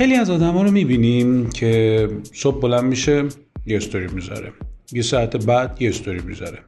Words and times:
خیلی 0.00 0.14
از 0.14 0.30
آدم 0.30 0.52
ها 0.52 0.62
رو 0.62 0.70
می‌بینیم 0.70 1.50
که 1.50 2.08
صبح 2.32 2.60
بلند 2.60 2.84
میشه 2.84 3.24
یه 3.66 3.76
استوری 3.76 4.06
می‌ذاره. 4.06 4.52
یه 4.92 5.02
ساعت 5.02 5.36
بعد 5.36 5.82
یه 5.82 5.88
استوری 5.88 6.20
می‌ذاره. 6.20 6.58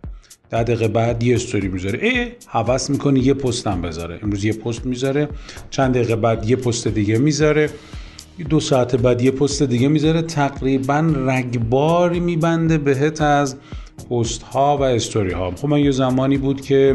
ده 0.50 0.62
دقیقه 0.62 0.88
بعد 0.88 1.22
یه 1.22 1.34
استوری 1.34 1.68
می‌ذاره. 1.68 1.98
ای 2.02 2.26
هوس 2.46 2.90
می‌کنه 2.90 3.20
یه 3.20 3.34
پست 3.34 3.66
هم 3.66 3.82
بذاره. 3.82 4.18
امروز 4.22 4.44
یه 4.44 4.52
پست 4.52 4.86
می‌ذاره 4.86 5.28
چند 5.70 5.94
دقیقه 5.94 6.16
بعد 6.16 6.50
یه 6.50 6.56
پست 6.56 6.88
دیگه 6.88 7.18
می‌ذاره. 7.18 7.70
دو 8.48 8.60
ساعت 8.60 8.96
بعد 8.96 9.22
یه 9.22 9.30
پست 9.30 9.62
دیگه 9.62 9.88
می‌ذاره. 9.88 10.22
تقریبا 10.22 11.14
رگباری 11.26 12.20
میبنده 12.20 12.78
بهت 12.78 13.20
از 13.20 13.56
پست 14.10 14.42
ها 14.42 14.76
و 14.76 14.82
استوری 14.82 15.32
ها. 15.32 15.50
خب 15.50 15.68
من 15.68 15.80
یه 15.80 15.90
زمانی 15.90 16.36
بود 16.36 16.60
که 16.60 16.94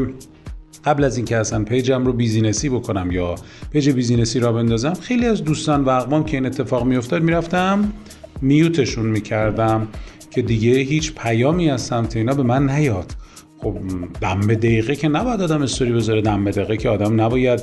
قبل 0.84 1.04
از 1.04 1.16
اینکه 1.16 1.36
اصلا 1.36 1.64
page 1.64 1.98
م 1.98 2.06
رو 2.06 2.12
business 2.12 2.62
ی 2.62 2.68
بکنم 2.68 3.10
یا 3.10 3.34
page 3.70 3.90
business 3.90 4.34
ی 4.34 4.40
را 4.40 4.52
بندازم 4.52 4.94
خیلی 4.94 5.26
از 5.26 5.44
دوستان 5.44 5.84
و 5.84 5.88
اقوام 5.88 6.24
که 6.24 6.36
این 6.36 6.46
اتفاق 6.46 6.84
میافتاد 6.84 7.22
می‌رفتم 7.22 7.92
mute 8.40 8.73
شون 8.73 9.06
می‌کردم 9.06 9.88
که 10.30 10.42
دیگه 10.42 10.70
هیچ 10.70 11.14
پیامی 11.14 11.70
از 11.70 11.82
سمت 11.82 12.16
اینا 12.16 12.34
به 12.34 12.42
من 12.42 12.70
نیاد. 12.70 13.12
خب 13.62 13.76
دم 14.20 14.40
به 14.40 14.54
دقیقه 14.54 14.96
که 14.96 15.08
نباید 15.08 15.40
آدم 15.42 15.62
استوری 15.62 15.92
بذاره 15.92 16.20
دم 16.20 16.44
به 16.44 16.50
دقیقه 16.50 16.76
که 16.76 16.88
آدم 16.88 17.20
نباید 17.20 17.62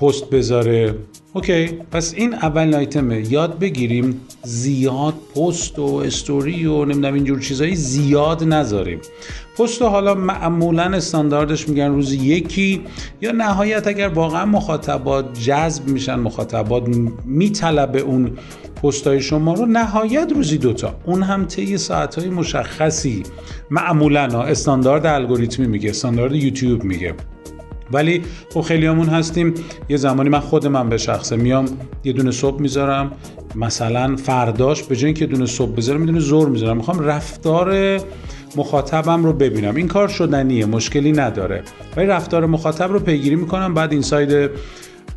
پست 0.00 0.30
بذاره. 0.30 0.94
okay 1.32 1.66
پس 1.66 2.14
این 2.14 2.34
اول 2.34 2.74
آیتمه. 2.74 3.32
یاد 3.32 3.58
بگیریم 3.58 4.20
زیاد 4.42 5.14
پست 5.36 5.78
و 5.78 5.94
استوری 5.94 6.66
و 6.66 6.84
نمی‌دونم 6.84 7.14
اینجور 7.14 7.40
چیزایی 7.40 7.74
زیاد 7.74 8.44
نذاریم. 8.44 9.00
پست 9.58 9.82
حالا 9.82 10.14
معمولا 10.14 10.82
استانداردش 10.82 11.68
میگن 11.68 11.88
روزی 11.88 12.16
یکی 12.16 12.80
یا 13.20 13.32
نهایت 13.32 13.86
اگر 13.86 14.08
واقعا 14.08 14.46
مخاطبات 14.46 15.40
جذب 15.40 15.88
میشن 15.88 16.14
مخاطبات 16.14 16.88
میطلبه 17.24 18.00
اون 18.00 18.38
پستای 18.84 19.20
شما 19.20 19.54
رو 19.54 19.66
نهایت 19.66 20.32
روزی 20.34 20.58
دوتا. 20.58 20.94
اون 21.04 21.22
هم 21.22 21.44
طی 21.44 21.78
ساعتهای 21.78 22.30
مشخصی. 22.30 23.22
معمولا 23.70 24.42
استاندارد 24.42 25.06
الگوریتمی 25.06 25.66
میگه 25.66 25.90
استاندارد 25.90 26.34
یوتیوب 26.34 26.84
میگه. 26.84 27.14
ولی 27.92 28.22
خب 28.54 28.60
خیلی 28.60 28.86
همون 28.86 29.06
هستیم. 29.06 29.54
یه 29.88 29.96
زمانی 29.96 30.28
من 30.28 30.40
خود 30.40 30.66
من 30.66 30.88
به 30.88 30.98
شخصه 30.98 31.36
میام 31.36 31.64
یه 32.04 32.12
دونه 32.12 32.30
صبح 32.30 32.60
می‌ذارم. 32.60 33.12
مثلا 33.54 34.16
فرداش 34.16 34.82
به 34.82 34.96
جای 34.96 35.06
اینکه 35.06 35.26
دونه 35.26 35.46
صبح 35.46 35.74
بذارم 35.74 36.00
می‌دونه 36.00 36.20
زور 36.20 36.48
می‌ذارم. 36.48 36.76
می‌خوام 36.76 37.00
رفتار 37.00 38.00
مخاطبم 38.56 39.24
رو 39.24 39.32
ببینم. 39.32 39.74
این 39.74 39.88
کار 39.88 40.08
شدنیه 40.08 40.66
مشکلی 40.66 41.12
نداره. 41.12 41.62
ولی 41.96 42.06
رفتار 42.06 42.46
مخاطب 42.46 42.92
رو 42.92 42.98
پیگیری 42.98 43.36
می‌کنم 43.36 43.74
بعد 43.74 43.92
insight 43.92 44.50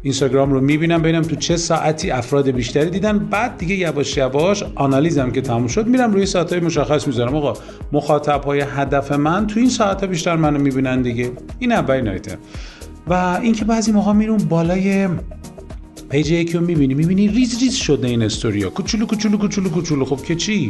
اینستاگرام 0.07 0.53
رو 0.53 0.61
می‌بینم 0.61 1.01
ببینم 1.01 1.21
تو 1.21 1.35
چه 1.35 1.57
ساعتی 1.57 2.11
افراد 2.11 2.51
بیشتری 2.51 2.89
دیدن. 2.89 3.19
بعد 3.19 3.57
دیگه 3.57 3.75
یواش 3.75 4.17
یواش 4.17 4.63
analyze 4.75 5.24
م 5.24 5.31
که 5.31 5.41
تموم 5.41 5.67
شد 5.67 5.87
میرم 5.87 6.13
روی 6.13 6.25
ساعتهای 6.25 6.61
مشخص 6.61 7.07
می‌ذارم. 7.07 7.35
آقا 7.35 7.53
مخاطب 7.91 8.43
های 8.43 8.59
هدف 8.59 9.11
من 9.11 9.47
تو 9.47 9.59
این 9.59 9.69
ساعت 9.69 10.03
بیشتر 10.03 10.35
منو 10.35 10.59
می‌بینن 10.59 11.01
دیگه. 11.01 11.31
این 11.59 11.71
اولین 11.71 12.07
آیتم 12.07 12.37
و 13.07 13.39
اینکه 13.41 13.65
بعضی 13.65 13.91
موقع 13.91 14.13
میرون 14.13 14.37
بالای 14.37 15.07
page 16.09 16.31
یکی 16.31 16.53
رو 16.53 16.65
می‌بینی 16.65 16.93
می‌بینی 16.93 17.27
ریز 17.27 17.59
ریز 17.59 17.75
شده 17.75 18.07
این 18.07 18.23
استوریا. 18.23 18.69
کوچولو 18.69 19.05
کوچولو 19.05 19.37
کوچولو 19.37 19.69
کوچولو. 19.69 20.05
خب 20.05 20.23
که 20.23 20.35
چی؟ 20.35 20.69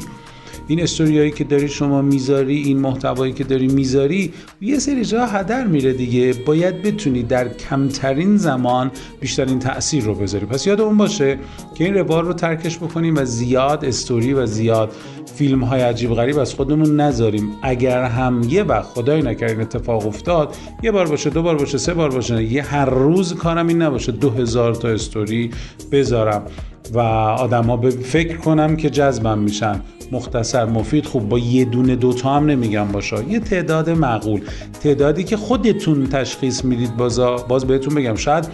این 0.68 0.82
استوریایی 0.84 1.32
که 1.32 1.44
داری 1.44 1.68
شما 1.68 2.02
می‌ذاری 2.02 2.58
این 2.58 2.80
محتوایی 2.80 3.34
که 3.34 3.44
داری 3.44 3.68
می‌ذاری 3.68 4.34
یه 4.62 4.80
سری 4.80 5.06
جا 5.06 5.26
هدر 5.26 5.68
میره 5.68 5.94
دیگه. 5.94 6.34
باید 6.46 6.82
بتونی 6.82 7.24
در 7.24 7.48
کمترین 7.54 8.38
زمان 8.38 8.92
بیشترین 9.20 9.60
تاثیر 9.60 10.04
رو 10.04 10.16
بذاری. 10.16 10.46
پس 10.46 10.68
یادمون 10.68 10.98
باشه 10.98 11.40
که 11.76 11.84
این 11.84 11.94
روال 11.94 12.26
رو 12.26 12.34
ترکش 12.34 12.78
بکنیم 12.78 13.16
و 13.18 13.26
زیاد 13.26 13.86
استوری 13.86 14.34
و 14.34 14.46
زیاد 14.46 14.92
فیلم 15.36 15.64
های 15.64 15.82
عجیب 15.82 16.14
غریب 16.14 16.40
از 16.40 16.54
خودمون 16.54 17.02
نذاریم. 17.02 17.50
اگر 17.62 18.04
هم 18.04 18.42
یه 18.50 18.64
وقت 18.64 18.86
خدای 18.86 19.22
نکرد 19.22 19.60
اتفاق 19.60 20.08
افتاد 20.08 20.56
یه 20.84 20.92
بار 20.92 21.08
باشه 21.08 21.30
دو 21.30 21.42
بار 21.42 21.58
باشه 21.58 21.78
سه 21.78 21.94
بار 21.94 22.10
باشه 22.10 22.44
یه 22.44 22.64
هر 22.64 22.86
روز 22.86 23.36
کارم 23.36 23.68
این 23.68 23.82
نباشه. 23.82 24.12
دو 24.12 24.30
هزار 24.30 24.76
تا 24.76 24.88
استوری 24.88 25.52
بذارم. 25.92 26.46
و 26.94 27.00
آدما 27.00 27.78
به 27.78 27.90
فکر 27.90 28.38
کنم 28.38 28.76
که 28.76 28.90
جذبم 28.90 29.40
میشن. 29.40 29.82
مختصر 30.12 30.66
مفید 30.66 31.06
خوب 31.06 31.30
با 31.30 31.40
یه 31.40 31.66
دونه 31.66 31.96
دوتا 31.96 32.36
هم 32.36 32.46
نمیگم 32.46 32.88
باشه 32.88 33.18
یه 33.30 33.40
تعداد 33.40 33.90
معقول. 33.90 34.42
تعدادی 34.84 35.24
که 35.24 35.38
خودتون 35.38 36.08
تشخیص 36.08 36.66
می‌دید 36.66 36.98
بازا 36.98 37.36
باز 37.36 37.66
بهتون 37.66 37.96
بگم 37.96 38.16
شاید 38.16 38.48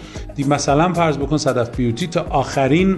مثلا 0.48 0.92
فرض 0.92 1.16
بکن 1.16 1.36
صدف 1.36 1.76
بیوتی 1.76 2.06
تا 2.06 2.26
آخرین 2.30 2.96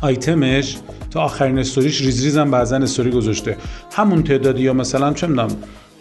آیتمش 0.00 0.76
تا 1.10 1.20
آخرین 1.20 1.58
استوریش 1.58 2.00
ریز 2.00 2.24
ریزم 2.24 2.50
بعضا 2.50 2.76
استوری 2.76 3.10
گذاشته. 3.10 3.56
همون 3.92 4.22
تعدادی 4.22 4.62
یا 4.62 4.72
مثلا 4.72 5.12
چه 5.12 5.26
می‌دونم 5.26 5.48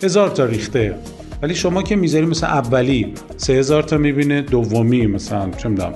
هزار 0.04 0.30
تا 0.30 0.46
ریخته. 0.46 0.96
ولی 1.42 1.56
شما 1.56 1.84
که 1.84 1.96
می‌ذاری 1.96 2.26
مثلا 2.26 2.50
اولی 2.50 3.14
سه 3.38 3.54
هزار 3.54 3.84
تا 3.84 3.98
می‌بینه 3.98 4.42
دومی 4.42 5.08
مثلا 5.08 5.52
چه 5.58 5.70
می‌دونم. 5.70 5.94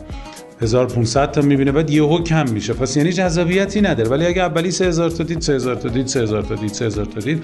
1500 0.62 1.32
تا 1.32 1.42
می‌بینه 1.42 1.72
بعد 1.72 1.90
یهو 1.90 2.24
کم 2.24 2.50
میشه. 2.50 2.74
پس 2.74 2.98
یعنی 2.98 3.12
جذابیتی 3.12 3.82
نداره. 3.82 4.10
ولی 4.10 4.26
اگه 4.26 4.42
اولی 4.42 4.72
3000 4.72 5.10
تا 5.10 5.24
دید 5.24 5.42
3000 5.42 5.76
تا 5.76 5.90
دید 5.90 6.08
3000 6.08 6.42
تا 6.42 6.56
دید 6.56 6.74
3000 6.74 7.06
تا 7.06 7.20
دید 7.20 7.44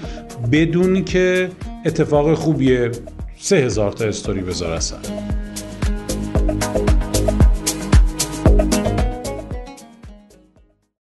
بدون 0.52 1.04
که 1.04 1.50
اتفاق 1.86 2.34
خوبیه 2.34 2.90
3000 3.38 3.92
تا 3.92 4.04
استوری 4.04 4.40
بذار 4.40 4.72
اصلا 4.72 4.98